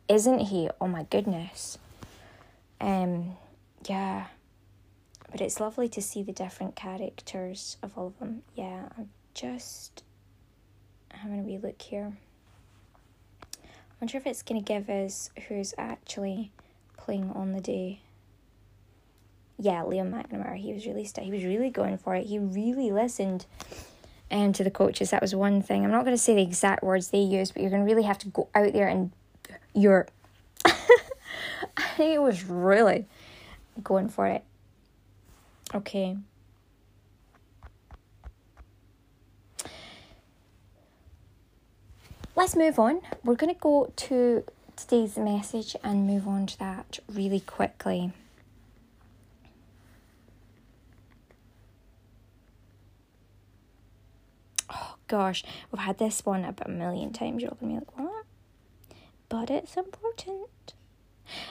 Isn't 0.09 0.41
he? 0.41 0.69
Oh 0.81 0.89
my 0.89 1.05
goodness. 1.05 1.79
Um 2.81 3.37
yeah. 3.89 4.27
But 5.31 5.41
it's 5.41 5.61
lovely 5.61 5.89
to 5.91 6.03
see 6.03 6.23
the 6.23 6.33
different 6.33 6.77
characters 6.77 7.77
of 7.83 7.97
all 7.97 8.09
of 8.09 8.19
them. 8.19 8.43
Yeah, 8.55 8.89
I'm 8.97 9.11
just 9.35 10.03
having 11.11 11.41
a 11.41 11.43
wee 11.43 11.59
look 11.59 11.81
here. 11.83 12.13
I 13.53 13.69
wonder 14.01 14.19
if 14.19 14.27
it's 14.27 14.43
going 14.43 14.63
to 14.63 14.65
give 14.65 14.89
us 14.89 15.31
who's 15.49 15.75
actually 15.79 16.53
playing 16.97 17.31
on 17.31 17.53
the 17.53 17.61
day. 17.61 18.01
Yeah, 19.59 19.83
Liam 19.83 20.11
McNamara. 20.11 20.57
He 20.57 20.73
was 20.73 20.87
really 20.87 21.09
he 21.21 21.31
was 21.31 21.45
really 21.45 21.71
going 21.71 21.97
for 21.99 22.15
it. 22.15 22.27
He 22.27 22.39
really 22.39 22.91
listened 22.93 23.47
um, 24.31 24.53
to 24.53 24.63
the 24.63 24.71
coaches. 24.71 25.11
That 25.11 25.23
was 25.23 25.35
one 25.35 25.63
thing. 25.63 25.85
I'm 25.85 25.91
not 25.91 26.05
going 26.05 26.17
to 26.17 26.23
say 26.23 26.35
the 26.35 26.43
exact 26.43 26.83
words 26.83 27.09
they 27.09 27.21
used, 27.21 27.55
but 27.55 27.63
you're 27.63 27.71
going 27.71 27.85
to 27.85 27.91
really 27.91 28.07
have 28.07 28.19
to 28.19 28.29
go 28.29 28.49
out 28.55 28.73
there 28.73 28.89
and 28.89 29.13
you're. 29.75 30.07
I 30.65 31.89
think 31.97 32.15
it 32.15 32.23
was 32.23 32.45
really 32.45 33.07
going 33.83 34.09
for 34.09 34.27
it. 34.27 34.45
Okay. 35.75 36.17
let's 42.37 42.55
move 42.55 42.79
on. 42.79 43.01
We're 43.25 43.35
going 43.35 43.53
to 43.53 43.61
go 43.61 43.93
to 43.97 44.45
today's 44.77 45.17
message 45.17 45.75
and 45.83 46.07
move 46.07 46.29
on 46.29 46.47
to 46.47 46.59
that 46.61 47.01
really 47.09 47.41
quickly. 47.41 48.13
Oh 54.71 54.95
gosh, 55.09 55.43
we've 55.73 55.81
had 55.83 55.99
this 55.99 56.25
one 56.25 56.45
about 56.45 56.69
a 56.69 56.71
million 56.71 57.13
times. 57.13 57.43
You're 57.43 57.57
going 57.59 57.81
to 57.81 57.81
be 57.81 57.87
like, 57.87 57.99
what? 57.99 58.25
But 59.29 59.51
it's 59.51 59.77
important. 59.77 60.75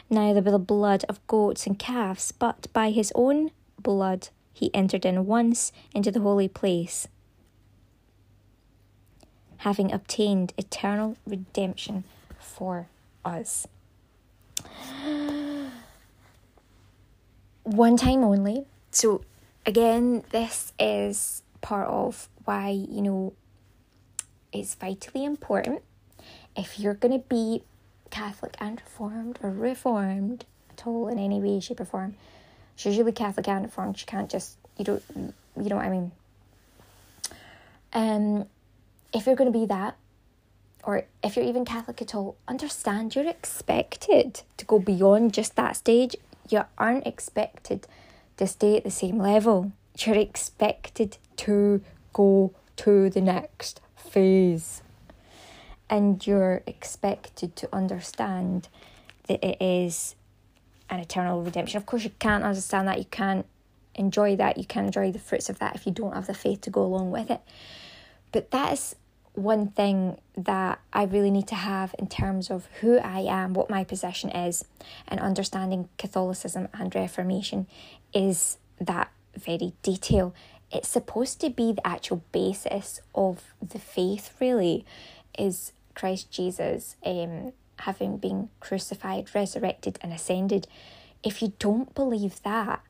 Neither 0.09 0.41
by 0.41 0.51
the 0.51 0.59
blood 0.59 1.05
of 1.09 1.25
goats 1.27 1.67
and 1.67 1.77
calves, 1.77 2.31
but 2.31 2.67
by 2.73 2.91
his 2.91 3.11
own 3.15 3.51
blood 3.81 4.29
he 4.53 4.73
entered 4.73 5.05
in 5.05 5.25
once 5.25 5.71
into 5.93 6.11
the 6.11 6.21
holy 6.21 6.47
place 6.47 7.07
having 9.65 9.91
obtained 9.91 10.53
eternal 10.57 11.17
redemption 11.25 12.03
for 12.39 12.87
us. 13.25 13.67
One 17.63 17.97
time 17.97 18.23
only. 18.23 18.65
So, 18.91 19.23
again, 19.65 20.23
this 20.29 20.71
is 20.79 21.41
part 21.61 21.87
of 21.87 22.29
why, 22.45 22.69
you 22.69 23.01
know, 23.01 23.33
it's 24.53 24.75
vitally 24.75 25.25
important 25.25 25.81
if 26.55 26.79
you're 26.79 26.93
going 26.93 27.19
to 27.19 27.27
be 27.27 27.63
Catholic 28.15 28.55
and 28.61 28.81
Reformed 28.81 29.39
or 29.43 29.51
Reformed 29.51 30.45
at 30.71 30.87
all 30.87 31.09
in 31.09 31.19
any 31.19 31.41
way, 31.41 31.59
shape, 31.59 31.81
or 31.81 31.85
form. 31.85 32.15
She's 32.77 32.95
usually 32.95 33.11
Catholic 33.11 33.45
and 33.49 33.65
Reformed. 33.65 33.97
She 33.97 34.05
can't 34.05 34.29
just, 34.29 34.55
you 34.77 34.85
don't, 34.85 35.03
you 35.13 35.69
know 35.69 35.75
what 35.75 35.85
I 35.85 35.89
mean. 35.89 36.11
Um, 37.91 38.45
if 39.13 39.25
you're 39.25 39.35
going 39.35 39.51
to 39.51 39.59
be 39.59 39.65
that, 39.65 39.97
or 40.85 41.03
if 41.21 41.35
you're 41.35 41.43
even 41.43 41.65
Catholic 41.65 42.01
at 42.01 42.15
all, 42.15 42.37
understand 42.47 43.15
you're 43.15 43.27
expected 43.27 44.43
to 44.55 44.63
go 44.63 44.79
beyond 44.79 45.33
just 45.33 45.57
that 45.57 45.75
stage. 45.75 46.15
You 46.47 46.63
aren't 46.77 47.05
expected 47.05 47.85
to 48.37 48.47
stay 48.47 48.77
at 48.77 48.85
the 48.85 48.91
same 48.91 49.17
level. 49.17 49.73
You're 49.99 50.15
expected 50.15 51.17
to 51.37 51.81
go 52.13 52.53
to 52.77 53.09
the 53.09 53.21
next 53.21 53.81
phase. 53.97 54.81
And 55.89 56.25
you're 56.25 56.63
expected 56.65 57.55
to 57.57 57.69
understand 57.73 58.67
that 59.27 59.43
it 59.43 59.61
is 59.61 60.15
an 60.89 60.99
eternal 60.99 61.41
redemption. 61.41 61.77
Of 61.77 61.85
course, 61.85 62.03
you 62.03 62.11
can't 62.19 62.43
understand 62.43 62.87
that. 62.87 62.97
You 62.97 63.05
can't 63.05 63.45
enjoy 63.95 64.35
that. 64.35 64.57
You 64.57 64.65
can't 64.65 64.87
enjoy 64.87 65.11
the 65.11 65.19
fruits 65.19 65.49
of 65.49 65.59
that 65.59 65.75
if 65.75 65.85
you 65.85 65.91
don't 65.91 66.13
have 66.13 66.27
the 66.27 66.33
faith 66.33 66.61
to 66.61 66.69
go 66.69 66.83
along 66.83 67.11
with 67.11 67.29
it. 67.29 67.41
But 68.31 68.51
that 68.51 68.73
is 68.73 68.95
one 69.33 69.67
thing 69.67 70.17
that 70.37 70.79
I 70.93 71.03
really 71.03 71.31
need 71.31 71.47
to 71.49 71.55
have 71.55 71.93
in 71.99 72.07
terms 72.07 72.49
of 72.49 72.67
who 72.81 72.97
I 72.97 73.19
am, 73.19 73.53
what 73.53 73.69
my 73.69 73.83
position 73.83 74.29
is, 74.29 74.65
and 75.07 75.19
understanding 75.19 75.89
Catholicism 75.97 76.67
and 76.73 76.93
Reformation 76.95 77.67
is 78.13 78.57
that 78.79 79.11
very 79.37 79.73
detail. 79.83 80.33
It's 80.71 80.87
supposed 80.87 81.39
to 81.41 81.49
be 81.49 81.73
the 81.73 81.85
actual 81.85 82.23
basis 82.31 83.01
of 83.13 83.53
the 83.61 83.79
faith, 83.79 84.33
really, 84.39 84.85
is 85.37 85.73
Christ 85.93 86.31
Jesus 86.31 86.95
um, 87.05 87.53
having 87.79 88.17
been 88.17 88.49
crucified, 88.59 89.33
resurrected, 89.33 89.99
and 90.01 90.13
ascended. 90.13 90.67
If 91.23 91.41
you 91.41 91.53
don't 91.59 91.93
believe 91.95 92.41
that, 92.43 92.81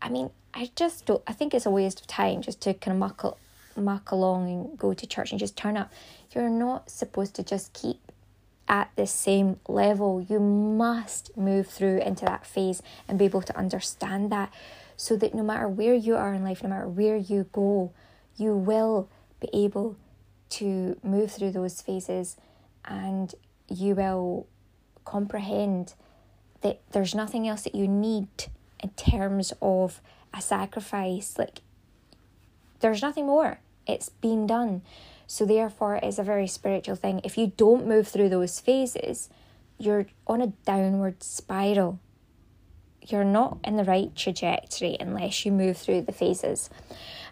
I 0.00 0.08
mean, 0.08 0.30
I 0.54 0.70
just 0.74 1.06
don't, 1.06 1.22
I 1.26 1.32
think 1.32 1.54
it's 1.54 1.66
a 1.66 1.70
waste 1.70 2.00
of 2.00 2.06
time 2.06 2.42
just 2.42 2.60
to 2.62 2.74
kind 2.74 2.94
of 2.94 2.98
muckle 2.98 3.38
muck 3.76 4.10
along 4.10 4.50
and 4.50 4.78
go 4.78 4.92
to 4.92 5.06
church 5.06 5.30
and 5.30 5.38
just 5.38 5.56
turn 5.56 5.76
up. 5.76 5.92
You're 6.34 6.48
not 6.48 6.90
supposed 6.90 7.34
to 7.36 7.42
just 7.42 7.72
keep 7.72 8.12
at 8.68 8.90
the 8.96 9.06
same 9.06 9.58
level. 9.68 10.24
You 10.28 10.40
must 10.40 11.36
move 11.36 11.68
through 11.68 12.00
into 12.00 12.24
that 12.24 12.46
phase 12.46 12.82
and 13.06 13.18
be 13.18 13.24
able 13.24 13.42
to 13.42 13.56
understand 13.56 14.30
that 14.30 14.52
so 14.96 15.16
that 15.16 15.34
no 15.34 15.42
matter 15.42 15.68
where 15.68 15.94
you 15.94 16.16
are 16.16 16.34
in 16.34 16.44
life, 16.44 16.62
no 16.62 16.68
matter 16.68 16.88
where 16.88 17.16
you 17.16 17.46
go, 17.52 17.92
you 18.36 18.54
will 18.54 19.08
be 19.40 19.48
able 19.52 19.96
to 20.50 20.98
move 21.02 21.30
through 21.30 21.52
those 21.52 21.80
phases 21.80 22.36
and 22.84 23.34
you 23.68 23.94
will 23.94 24.46
comprehend 25.04 25.94
that 26.60 26.80
there's 26.92 27.14
nothing 27.14 27.46
else 27.46 27.62
that 27.62 27.74
you 27.74 27.86
need 27.86 28.28
in 28.82 28.90
terms 28.90 29.52
of 29.60 30.00
a 30.34 30.40
sacrifice. 30.40 31.38
Like, 31.38 31.60
there's 32.80 33.02
nothing 33.02 33.26
more 33.26 33.60
it's 33.88 34.10
been 34.10 34.46
done. 34.46 34.82
So, 35.26 35.44
therefore, 35.44 35.98
it's 36.02 36.18
a 36.18 36.22
very 36.22 36.46
spiritual 36.46 36.96
thing. 36.96 37.20
If 37.24 37.36
you 37.36 37.52
don't 37.56 37.86
move 37.86 38.06
through 38.06 38.28
those 38.28 38.60
phases, 38.60 39.28
you're 39.78 40.06
on 40.26 40.40
a 40.40 40.52
downward 40.64 41.22
spiral. 41.22 41.98
You're 43.06 43.24
not 43.24 43.58
in 43.64 43.76
the 43.76 43.84
right 43.84 44.14
trajectory 44.14 44.96
unless 45.00 45.44
you 45.44 45.52
move 45.52 45.76
through 45.78 46.02
the 46.02 46.12
phases. 46.12 46.70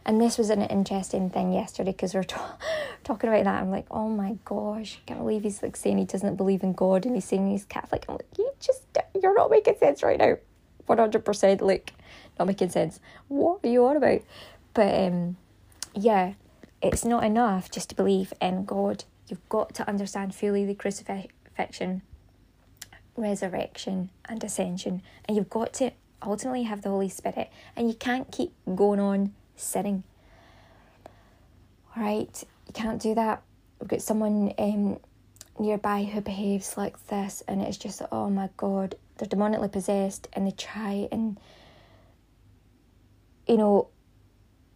And 0.07 0.21
this 0.21 0.39
was 0.39 0.51
an 0.51 0.63
interesting 0.63 1.31
thing 1.31 1.53
yesterday 1.53 1.91
because 1.91 2.15
we 2.15 2.21
are 2.21 2.25
ta- 2.25 2.57
talking 3.05 3.29
about 3.29 3.43
that. 3.43 3.61
I'm 3.61 3.73
like, 3.73 3.87
oh 3.91 4.09
my 4.09 4.39
gosh, 4.45 4.99
I 4.99 5.09
can't 5.09 5.21
believe 5.21 5.43
he's 5.43 5.65
like 5.65 5.75
saying 5.75 5.99
he 5.99 6.05
doesn't 6.05 6.37
believe 6.37 6.63
in 6.63 6.75
God 6.75 7.05
and 7.05 7.17
he's 7.17 7.25
saying 7.25 7.51
he's 7.51 7.65
Catholic. 7.65 8.05
I'm 8.09 8.15
like, 8.15 8.39
you 8.39 8.49
just, 8.61 8.83
you're 9.21 9.35
not 9.35 9.51
making 9.51 9.75
sense 9.79 10.05
right 10.05 10.17
now. 10.17 10.37
100% 10.89 11.61
like, 11.61 11.93
not 12.39 12.47
making 12.47 12.69
sense. 12.69 13.01
What 13.27 13.59
are 13.65 13.69
you 13.69 13.85
on 13.85 13.97
about? 13.97 14.21
But 14.75 14.95
um, 14.95 15.39
yeah, 15.93 16.35
it's 16.81 17.05
not 17.05 17.25
enough 17.25 17.69
just 17.69 17.89
to 17.89 17.97
believe 17.97 18.33
in 18.41 18.65
God. 18.65 19.03
You've 19.27 19.49
got 19.49 19.75
to 19.75 19.89
understand 19.89 20.37
fully 20.37 20.65
the 20.65 20.75
crucifixion, 20.77 22.03
resurrection, 23.17 24.11
and 24.29 24.45
ascension. 24.45 25.03
And 25.25 25.37
you've 25.37 25.51
got 25.51 25.73
to 25.75 25.91
ultimately 26.23 26.63
have 26.63 26.83
the 26.83 26.91
Holy 26.91 27.09
Spirit, 27.09 27.51
and 27.75 27.89
you 27.89 27.95
can't 27.95 28.31
keep 28.31 28.53
going 28.77 29.01
on 29.01 29.35
sinning. 29.57 30.03
All 31.97 32.03
right, 32.03 32.45
you 32.67 32.73
can't 32.73 33.01
do 33.01 33.15
that. 33.15 33.43
We've 33.81 33.89
got 33.89 34.03
someone 34.03 34.53
um, 34.59 34.99
nearby 35.59 36.05
who 36.05 36.21
behaves 36.21 36.77
like 36.77 37.07
this, 37.07 37.43
and 37.49 37.63
it's 37.63 37.77
just, 37.77 38.03
oh 38.13 38.31
my 38.31 38.51
God, 38.57 38.95
they're 39.17 39.29
demonically 39.29 39.73
possessed, 39.73 40.29
and 40.33 40.47
they 40.47 40.51
try 40.51 41.09
and, 41.11 41.39
you 43.49 43.57
know, 43.57 43.89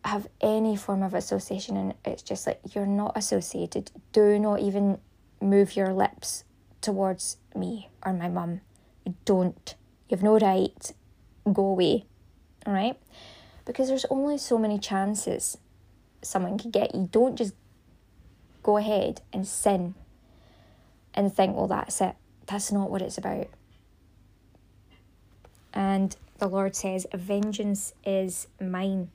have 0.04 0.26
any 0.40 0.76
form 0.76 1.02
of 1.02 1.14
association, 1.14 1.76
and 1.76 1.94
it's 2.04 2.22
just 2.22 2.46
like 2.46 2.60
you're 2.74 2.86
not 2.86 3.12
associated. 3.16 3.90
Do 4.12 4.38
not 4.38 4.60
even 4.60 4.98
move 5.40 5.76
your 5.76 5.92
lips 5.92 6.44
towards 6.80 7.36
me 7.54 7.88
or 8.04 8.12
my 8.12 8.28
mum. 8.28 8.60
Don't. 9.24 9.74
You 10.08 10.16
have 10.16 10.22
no 10.22 10.38
right. 10.38 10.92
Go 11.52 11.66
away. 11.66 12.06
All 12.66 12.72
right? 12.72 12.98
Because 13.70 13.86
there's 13.86 14.06
only 14.10 14.36
so 14.36 14.58
many 14.58 14.80
chances 14.80 15.56
someone 16.22 16.58
could 16.58 16.72
get 16.72 16.92
you. 16.92 17.08
Don't 17.12 17.36
just 17.36 17.54
go 18.64 18.78
ahead 18.78 19.20
and 19.32 19.46
sin 19.46 19.94
and 21.14 21.32
think, 21.32 21.54
well, 21.54 21.68
that's 21.68 22.00
it. 22.00 22.16
That's 22.46 22.72
not 22.72 22.90
what 22.90 23.00
it's 23.00 23.16
about. 23.16 23.46
And 25.72 26.16
the 26.38 26.48
Lord 26.48 26.74
says, 26.74 27.06
Vengeance 27.14 27.94
is 28.04 28.48
mine. 28.60 29.12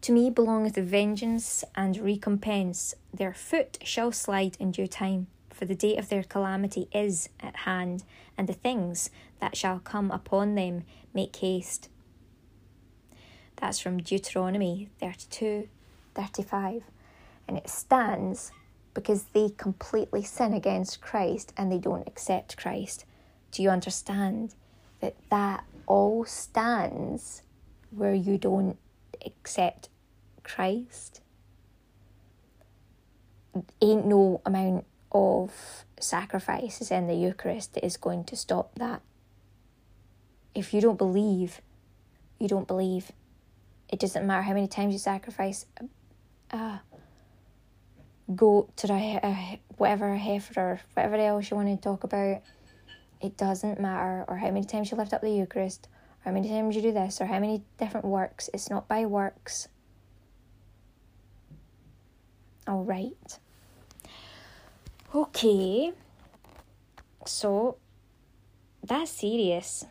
To 0.00 0.12
me 0.12 0.30
belongeth 0.30 0.76
vengeance 0.76 1.62
and 1.74 1.98
recompense. 1.98 2.94
Their 3.12 3.34
foot 3.34 3.76
shall 3.84 4.12
slide 4.12 4.56
in 4.58 4.70
due 4.70 4.86
time, 4.86 5.26
for 5.50 5.66
the 5.66 5.74
day 5.74 5.98
of 5.98 6.08
their 6.08 6.22
calamity 6.22 6.88
is 6.90 7.28
at 7.38 7.54
hand, 7.54 8.02
and 8.38 8.48
the 8.48 8.54
things 8.54 9.10
that 9.40 9.58
shall 9.58 9.78
come 9.78 10.10
upon 10.10 10.54
them 10.54 10.84
make 11.14 11.34
haste. 11.36 11.88
That's 13.56 13.78
from 13.78 14.02
Deuteronomy 14.02 14.88
32 15.00 15.68
35. 16.14 16.82
And 17.48 17.56
it 17.56 17.68
stands 17.68 18.52
because 18.94 19.24
they 19.32 19.50
completely 19.56 20.22
sin 20.22 20.52
against 20.52 21.00
Christ 21.00 21.52
and 21.56 21.70
they 21.70 21.78
don't 21.78 22.06
accept 22.06 22.56
Christ. 22.56 23.04
Do 23.50 23.62
you 23.62 23.70
understand 23.70 24.54
that 25.00 25.14
that 25.30 25.64
all 25.86 26.24
stands 26.24 27.42
where 27.90 28.14
you 28.14 28.38
don't 28.38 28.78
accept 29.24 29.88
Christ? 30.42 31.20
Ain't 33.80 34.06
no 34.06 34.40
amount 34.46 34.86
of 35.10 35.84
sacrifices 36.00 36.90
in 36.90 37.06
the 37.06 37.14
Eucharist 37.14 37.74
that 37.74 37.84
is 37.84 37.96
going 37.96 38.24
to 38.24 38.36
stop 38.36 38.74
that. 38.78 39.02
If 40.54 40.74
you 40.74 40.80
don't 40.80 40.98
believe, 40.98 41.60
you 42.38 42.48
don't 42.48 42.66
believe. 42.66 43.10
It 43.88 43.98
doesn't 43.98 44.26
matter 44.26 44.42
how 44.42 44.54
many 44.54 44.68
times 44.68 44.92
you 44.92 44.98
sacrifice 44.98 45.66
a, 46.50 46.56
a 46.56 46.82
goat 48.34 48.84
or 48.88 48.94
a, 48.94 49.20
a, 49.22 49.60
whatever, 49.76 50.12
a 50.12 50.18
heifer 50.18 50.60
or 50.60 50.80
whatever 50.94 51.16
else 51.16 51.50
you 51.50 51.56
want 51.56 51.68
to 51.68 51.76
talk 51.76 52.04
about. 52.04 52.42
It 53.20 53.36
doesn't 53.36 53.80
matter, 53.80 54.24
or 54.26 54.36
how 54.36 54.50
many 54.50 54.64
times 54.64 54.90
you 54.90 54.96
lift 54.96 55.12
up 55.12 55.20
the 55.20 55.30
Eucharist, 55.30 55.88
or 55.92 56.30
how 56.30 56.32
many 56.32 56.48
times 56.48 56.74
you 56.74 56.82
do 56.82 56.92
this, 56.92 57.20
or 57.20 57.26
how 57.26 57.38
many 57.38 57.62
different 57.78 58.06
works. 58.06 58.50
It's 58.52 58.68
not 58.68 58.88
by 58.88 59.06
works. 59.06 59.68
All 62.66 62.82
right. 62.82 63.38
Okay. 65.14 65.92
So 67.24 67.76
that's 68.82 69.10
serious. 69.10 69.84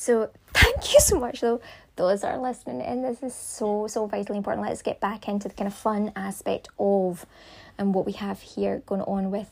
So 0.00 0.30
thank 0.54 0.94
you 0.94 1.00
so 1.00 1.20
much 1.20 1.42
though. 1.42 1.60
Those 1.96 2.22
that 2.22 2.34
are 2.34 2.40
listening 2.40 2.80
and 2.80 3.04
this 3.04 3.22
is 3.22 3.34
so 3.34 3.86
so 3.86 4.06
vitally 4.06 4.38
important. 4.38 4.66
Let's 4.66 4.80
get 4.80 4.98
back 4.98 5.28
into 5.28 5.46
the 5.46 5.54
kind 5.54 5.68
of 5.68 5.74
fun 5.74 6.10
aspect 6.16 6.68
of 6.78 7.26
and 7.76 7.92
what 7.92 8.06
we 8.06 8.12
have 8.12 8.40
here 8.40 8.82
going 8.86 9.02
on 9.02 9.30
with 9.30 9.50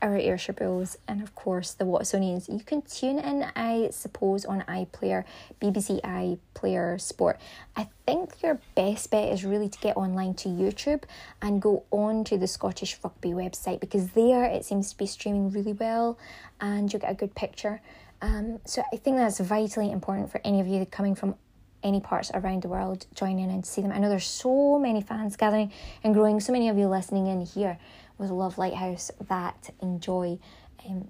our 0.00 0.16
Ayrshire 0.16 0.52
Bulls 0.52 0.96
and 1.06 1.22
of 1.22 1.34
course 1.34 1.72
the 1.72 1.84
Watsonians. 1.84 2.48
You 2.52 2.64
can 2.64 2.82
tune 2.82 3.18
in, 3.18 3.46
I 3.56 3.88
suppose, 3.90 4.44
on 4.44 4.62
iPlayer, 4.62 5.24
BBC 5.60 6.00
iPlayer 6.02 7.00
Sport. 7.00 7.40
I 7.76 7.88
think 8.06 8.42
your 8.42 8.60
best 8.74 9.10
bet 9.10 9.32
is 9.32 9.44
really 9.44 9.68
to 9.68 9.78
get 9.78 9.96
online 9.96 10.34
to 10.34 10.48
YouTube 10.48 11.04
and 11.42 11.60
go 11.60 11.84
on 11.90 12.24
to 12.24 12.38
the 12.38 12.46
Scottish 12.46 12.98
Rugby 13.02 13.30
website 13.30 13.80
because 13.80 14.10
there 14.10 14.44
it 14.44 14.64
seems 14.64 14.90
to 14.90 14.96
be 14.96 15.06
streaming 15.06 15.50
really 15.50 15.72
well 15.72 16.18
and 16.60 16.92
you'll 16.92 17.00
get 17.00 17.10
a 17.10 17.14
good 17.14 17.34
picture. 17.34 17.80
Um, 18.20 18.60
so 18.64 18.82
I 18.92 18.96
think 18.96 19.16
that's 19.16 19.38
vitally 19.40 19.92
important 19.92 20.30
for 20.30 20.40
any 20.44 20.60
of 20.60 20.66
you 20.66 20.84
coming 20.86 21.14
from 21.14 21.36
any 21.82 22.00
parts 22.00 22.30
around 22.34 22.62
the 22.62 22.68
world 22.68 23.06
join 23.14 23.38
in 23.38 23.50
and 23.50 23.64
see 23.64 23.82
them. 23.82 23.92
I 23.92 23.98
know 23.98 24.08
there's 24.08 24.26
so 24.26 24.78
many 24.78 25.00
fans 25.00 25.36
gathering 25.36 25.72
and 26.02 26.14
growing, 26.14 26.40
so 26.40 26.52
many 26.52 26.68
of 26.68 26.76
you 26.76 26.88
listening 26.88 27.28
in 27.28 27.42
here 27.42 27.78
with 28.18 28.30
Love 28.30 28.58
Lighthouse 28.58 29.10
that 29.28 29.70
enjoy 29.80 30.38
um, 30.86 31.08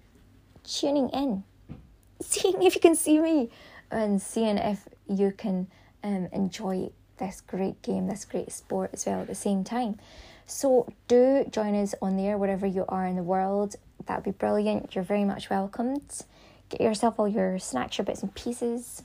tuning 0.65 1.09
in, 1.11 1.45
seeing 2.21 2.63
if 2.63 2.75
you 2.75 2.81
can 2.81 2.95
see 2.95 3.19
me, 3.19 3.51
and 3.91 4.21
seeing 4.21 4.59
if 4.59 4.87
you 5.09 5.33
can 5.33 5.67
um, 6.05 6.29
enjoy 6.33 6.91
this 7.19 7.41
great 7.41 7.81
game, 7.83 8.07
this 8.07 8.25
great 8.25 8.53
sport 8.53 8.91
as 8.93 9.07
well 9.07 9.21
at 9.21 9.27
the 9.27 9.35
same 9.35 9.65
time. 9.65 9.99
So 10.47 10.89
do 11.09 11.45
join 11.51 11.75
us 11.75 11.95
on 12.01 12.17
there 12.17 12.39
wherever 12.39 12.67
you 12.67 12.85
are 12.89 13.07
in 13.07 13.17
the 13.17 13.23
world. 13.23 13.77
That 14.07 14.17
would 14.17 14.25
be 14.25 14.31
brilliant. 14.31 14.95
You're 14.95 15.05
very 15.05 15.25
much 15.25 15.51
welcomed. 15.51 16.23
Get 16.69 16.81
yourself 16.81 17.19
all 17.19 17.29
your 17.29 17.59
snacks, 17.59 17.99
your 17.99 18.05
bits 18.05 18.23
and 18.23 18.35
pieces. 18.35 19.03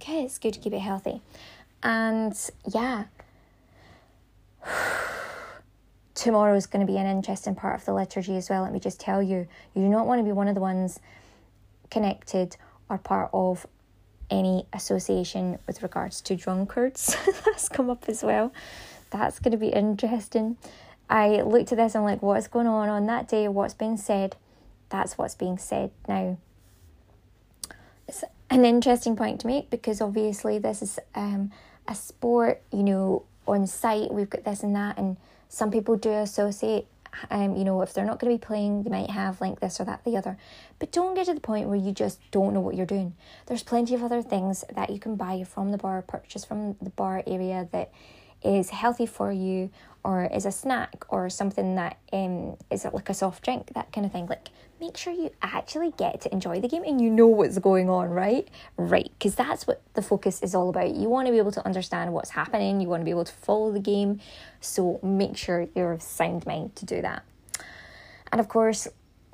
Okay, 0.00 0.24
it's 0.24 0.38
good 0.38 0.54
to 0.54 0.60
keep 0.60 0.72
it 0.72 0.80
healthy. 0.80 1.20
And 1.82 2.34
yeah, 2.72 3.04
tomorrow 6.22 6.54
is 6.54 6.66
going 6.66 6.86
to 6.86 6.90
be 6.90 6.98
an 6.98 7.06
interesting 7.06 7.56
part 7.56 7.74
of 7.74 7.84
the 7.84 7.92
liturgy 7.92 8.36
as 8.36 8.48
well. 8.48 8.62
Let 8.62 8.72
me 8.72 8.78
just 8.78 9.00
tell 9.00 9.20
you, 9.20 9.48
you 9.74 9.82
do 9.82 9.88
not 9.88 10.06
want 10.06 10.20
to 10.20 10.22
be 10.22 10.30
one 10.30 10.46
of 10.46 10.54
the 10.54 10.60
ones 10.60 11.00
connected 11.90 12.56
or 12.88 12.96
part 12.96 13.28
of 13.32 13.66
any 14.30 14.64
association 14.72 15.58
with 15.66 15.82
regards 15.82 16.20
to 16.22 16.36
drunkards. 16.36 17.16
That's 17.44 17.68
come 17.68 17.90
up 17.90 18.04
as 18.08 18.22
well. 18.22 18.52
That's 19.10 19.40
going 19.40 19.50
to 19.50 19.58
be 19.58 19.68
interesting. 19.68 20.56
I 21.10 21.42
looked 21.42 21.72
at 21.72 21.78
this 21.78 21.96
and 21.96 22.04
I'm 22.04 22.10
like, 22.10 22.22
what's 22.22 22.46
going 22.46 22.68
on 22.68 22.88
on 22.88 23.06
that 23.06 23.26
day? 23.26 23.48
What's 23.48 23.74
being 23.74 23.96
said? 23.96 24.36
That's 24.90 25.18
what's 25.18 25.34
being 25.34 25.58
said 25.58 25.90
now. 26.06 26.38
It's 28.06 28.22
an 28.48 28.64
interesting 28.64 29.16
point 29.16 29.40
to 29.40 29.48
make 29.48 29.70
because 29.70 30.00
obviously 30.00 30.60
this 30.60 30.82
is 30.82 31.00
um, 31.16 31.50
a 31.88 31.96
sport, 31.96 32.62
you 32.72 32.84
know, 32.84 33.24
on 33.44 33.66
site 33.66 34.12
we've 34.12 34.30
got 34.30 34.44
this 34.44 34.62
and 34.62 34.76
that, 34.76 34.96
and 34.98 35.16
some 35.52 35.70
people 35.70 35.96
do 35.96 36.10
associate. 36.10 36.86
Um, 37.30 37.56
you 37.56 37.64
know, 37.64 37.82
if 37.82 37.92
they're 37.92 38.06
not 38.06 38.18
going 38.18 38.32
to 38.32 38.38
be 38.38 38.46
playing, 38.46 38.84
they 38.84 38.90
might 38.90 39.10
have 39.10 39.38
like 39.38 39.60
this 39.60 39.78
or 39.78 39.84
that, 39.84 40.02
the 40.02 40.16
other. 40.16 40.38
But 40.78 40.92
don't 40.92 41.14
get 41.14 41.26
to 41.26 41.34
the 41.34 41.40
point 41.40 41.68
where 41.68 41.76
you 41.76 41.92
just 41.92 42.18
don't 42.30 42.54
know 42.54 42.60
what 42.60 42.74
you're 42.74 42.86
doing. 42.86 43.14
There's 43.46 43.62
plenty 43.62 43.94
of 43.94 44.02
other 44.02 44.22
things 44.22 44.64
that 44.74 44.88
you 44.88 44.98
can 44.98 45.14
buy 45.16 45.44
from 45.44 45.70
the 45.70 45.76
bar, 45.76 46.00
purchase 46.00 46.42
from 46.42 46.76
the 46.80 46.88
bar 46.88 47.22
area 47.26 47.68
that 47.70 47.92
is 48.42 48.70
healthy 48.70 49.04
for 49.04 49.30
you, 49.30 49.68
or 50.02 50.24
is 50.24 50.46
a 50.46 50.50
snack, 50.52 51.04
or 51.10 51.28
something 51.28 51.74
that 51.74 51.98
um, 52.14 52.56
is 52.70 52.86
like 52.90 53.10
a 53.10 53.14
soft 53.14 53.44
drink, 53.44 53.74
that 53.74 53.92
kind 53.92 54.06
of 54.06 54.12
thing. 54.12 54.26
Like 54.26 54.48
make 54.82 54.96
sure 54.96 55.12
you 55.12 55.30
actually 55.42 55.92
get 55.96 56.20
to 56.20 56.32
enjoy 56.32 56.58
the 56.58 56.66
game 56.66 56.82
and 56.82 57.00
you 57.00 57.08
know 57.08 57.28
what's 57.28 57.56
going 57.58 57.88
on, 57.88 58.10
right? 58.10 58.48
Right, 58.76 59.12
because 59.16 59.36
that's 59.36 59.64
what 59.64 59.80
the 59.94 60.02
focus 60.02 60.42
is 60.42 60.56
all 60.56 60.68
about. 60.70 60.92
You 60.96 61.08
want 61.08 61.26
to 61.26 61.32
be 61.32 61.38
able 61.38 61.52
to 61.52 61.64
understand 61.64 62.12
what's 62.12 62.30
happening, 62.30 62.80
you 62.80 62.88
want 62.88 63.00
to 63.00 63.04
be 63.04 63.12
able 63.12 63.24
to 63.24 63.32
follow 63.32 63.70
the 63.70 63.78
game, 63.78 64.18
so 64.60 64.98
make 65.00 65.36
sure 65.36 65.68
you're 65.76 65.92
of 65.92 66.02
sound 66.02 66.44
mind 66.46 66.74
to 66.76 66.84
do 66.84 67.00
that. 67.00 67.22
And 68.32 68.40
of 68.40 68.48
course, 68.48 68.88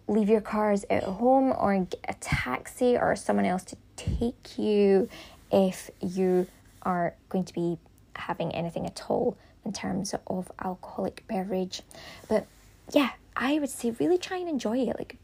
leave 0.06 0.28
your 0.28 0.42
cars 0.42 0.84
at 0.90 1.04
home 1.04 1.54
or 1.58 1.74
get 1.78 2.04
a 2.06 2.14
taxi 2.20 2.98
or 2.98 3.16
someone 3.16 3.46
else 3.46 3.64
to 3.64 3.76
take 3.96 4.58
you 4.58 5.08
if 5.50 5.90
you 6.02 6.46
are 6.82 7.14
going 7.30 7.44
to 7.44 7.54
be 7.54 7.78
having 8.16 8.52
anything 8.52 8.84
at 8.84 9.02
all 9.08 9.38
in 9.64 9.72
terms 9.72 10.14
of 10.26 10.52
alcoholic 10.62 11.24
beverage. 11.26 11.80
But 12.28 12.46
yeah, 12.92 13.10
I 13.34 13.58
would 13.58 13.70
say 13.70 13.92
really 13.92 14.18
try 14.18 14.36
and 14.36 14.48
enjoy 14.48 14.78
it. 14.80 14.98
Like 14.98 15.16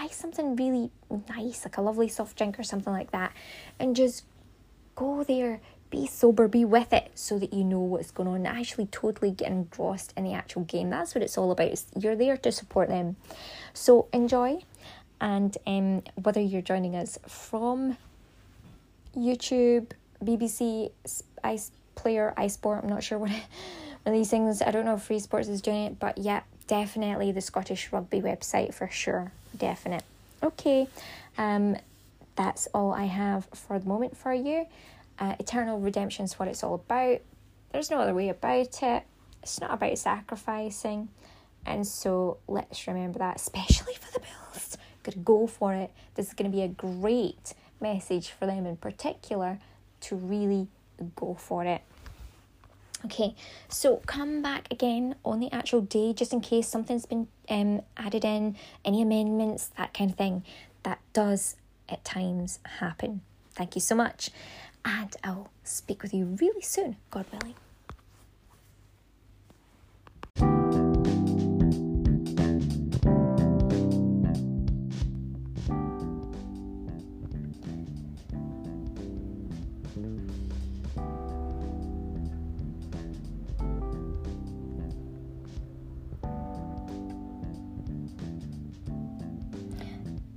buy 0.00 0.08
something 0.08 0.56
really 0.56 0.90
nice, 1.28 1.64
like 1.64 1.76
a 1.76 1.82
lovely 1.82 2.08
soft 2.08 2.36
drink 2.36 2.58
or 2.58 2.62
something 2.62 2.92
like 2.92 3.10
that, 3.10 3.32
and 3.78 3.94
just 3.94 4.24
go 4.94 5.22
there, 5.24 5.60
be 5.90 6.06
sober, 6.06 6.48
be 6.48 6.64
with 6.64 6.92
it 6.92 7.10
so 7.14 7.38
that 7.38 7.52
you 7.52 7.64
know 7.64 7.80
what's 7.80 8.10
going 8.10 8.28
on, 8.28 8.46
actually 8.46 8.86
totally 8.86 9.30
get 9.30 9.48
engrossed 9.48 10.12
in 10.16 10.24
the 10.24 10.32
actual 10.32 10.62
game. 10.64 10.90
That's 10.90 11.14
what 11.14 11.22
it's 11.22 11.36
all 11.36 11.50
about. 11.50 11.82
You're 11.98 12.16
there 12.16 12.36
to 12.38 12.52
support 12.52 12.88
them. 12.88 13.16
So 13.74 14.08
enjoy. 14.12 14.62
And 15.20 15.56
um, 15.66 16.02
whether 16.14 16.40
you're 16.40 16.62
joining 16.62 16.96
us 16.96 17.18
from 17.26 17.98
YouTube, 19.14 19.92
BBC, 20.24 20.92
Ice 21.44 21.72
player, 21.94 22.32
iSport. 22.38 22.82
I'm 22.82 22.88
not 22.88 23.02
sure 23.02 23.18
what 23.18 23.30
one 23.30 23.40
of 24.06 24.12
these 24.12 24.30
things. 24.30 24.62
I 24.62 24.70
don't 24.70 24.86
know 24.86 24.94
if 24.94 25.02
Free 25.02 25.18
Sports 25.18 25.48
is 25.48 25.60
doing 25.60 25.84
it, 25.84 25.98
but 25.98 26.16
yeah, 26.16 26.42
definitely 26.66 27.32
the 27.32 27.42
Scottish 27.42 27.92
Rugby 27.92 28.22
website 28.22 28.72
for 28.72 28.88
sure. 28.88 29.32
Definite. 29.60 30.02
Okay, 30.42 30.88
um, 31.38 31.76
that's 32.34 32.66
all 32.74 32.92
I 32.92 33.04
have 33.04 33.46
for 33.54 33.78
the 33.78 33.86
moment 33.86 34.16
for 34.16 34.32
you. 34.32 34.66
Uh, 35.18 35.36
eternal 35.38 35.78
redemption 35.78 36.24
is 36.24 36.38
what 36.38 36.48
it's 36.48 36.64
all 36.64 36.74
about. 36.74 37.20
There's 37.72 37.90
no 37.90 38.00
other 38.00 38.14
way 38.14 38.30
about 38.30 38.82
it. 38.82 39.02
It's 39.42 39.60
not 39.60 39.72
about 39.74 39.98
sacrificing. 39.98 41.10
And 41.66 41.86
so 41.86 42.38
let's 42.48 42.86
remember 42.86 43.18
that, 43.18 43.36
especially 43.36 43.94
for 44.00 44.10
the 44.12 44.20
Bills. 44.20 44.78
Gotta 45.02 45.18
go 45.18 45.46
for 45.46 45.74
it. 45.74 45.90
This 46.14 46.28
is 46.28 46.34
to 46.50 46.56
be 46.56 46.62
a 46.62 46.68
great 46.68 47.52
message 47.80 48.30
for 48.30 48.46
them 48.46 48.64
in 48.64 48.76
particular 48.76 49.58
to 50.00 50.16
really 50.16 50.68
go 51.16 51.34
for 51.34 51.64
it. 51.64 51.82
Okay, 53.04 53.34
so 53.68 53.96
come 54.06 54.42
back 54.42 54.68
again 54.70 55.14
on 55.24 55.40
the 55.40 55.50
actual 55.52 55.80
day 55.80 56.12
just 56.12 56.32
in 56.32 56.40
case 56.40 56.68
something's 56.68 57.06
been 57.06 57.28
um, 57.48 57.80
added 57.96 58.24
in, 58.24 58.56
any 58.84 59.00
amendments, 59.00 59.70
that 59.78 59.94
kind 59.94 60.10
of 60.10 60.16
thing. 60.16 60.44
That 60.82 61.00
does 61.12 61.56
at 61.88 62.04
times 62.04 62.58
happen. 62.78 63.22
Thank 63.54 63.74
you 63.74 63.80
so 63.80 63.94
much, 63.94 64.30
and 64.84 65.14
I'll 65.24 65.50
speak 65.64 66.02
with 66.02 66.12
you 66.12 66.36
really 66.40 66.62
soon, 66.62 66.96
God 67.10 67.26
willing. 67.32 67.54